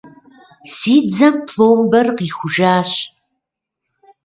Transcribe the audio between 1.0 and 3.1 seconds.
дзэм пломбэр къихужащ.